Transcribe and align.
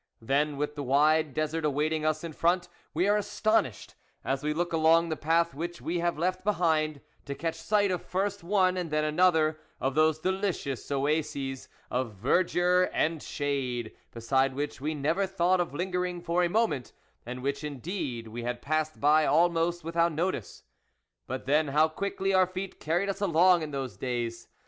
Then 0.19 0.57
with 0.57 0.73
the 0.73 0.81
wide 0.81 1.35
desert 1.35 1.63
awaiting 1.63 2.07
us 2.07 2.23
in 2.23 2.33
front, 2.33 2.67
we 2.91 3.07
are 3.07 3.17
astonished, 3.17 3.93
as 4.25 4.41
we 4.43 4.51
look 4.51 4.73
along 4.73 5.09
the 5.09 5.15
path 5.15 5.53
which 5.53 5.79
we 5.79 5.99
have 5.99 6.17
left 6.17 6.43
behind, 6.43 7.01
to 7.25 7.35
catch 7.35 7.53
sight 7.53 7.91
of 7.91 8.01
first 8.01 8.43
one 8.43 8.77
and 8.77 8.89
then 8.89 9.03
another 9.03 9.59
of 9.79 9.93
those 9.93 10.17
delicious 10.17 10.89
oases 10.89 11.69
of 11.91 12.15
verdure 12.15 12.89
and 12.91 13.21
shade, 13.21 13.91
beside 14.11 14.55
which 14.55 14.81
we 14.81 14.95
never 14.95 15.27
thought 15.27 15.59
of 15.61 15.71
lingering 15.71 16.19
for 16.19 16.43
a 16.43 16.49
moment, 16.49 16.93
and 17.23 17.43
which, 17.43 17.63
in 17.63 17.77
deed 17.77 18.27
we 18.27 18.41
had 18.41 18.59
passed 18.59 18.99
by 18.99 19.27
almost 19.27 19.83
without 19.83 20.13
notice. 20.13 20.63
But, 21.27 21.45
then, 21.45 21.67
how 21.67 21.87
quickly 21.87 22.33
our 22.33 22.47
feet 22.47 22.79
carried 22.79 23.07
us 23.09 23.21
along 23.21 23.61
in 23.61 23.69
those 23.69 23.97
days 23.97 24.47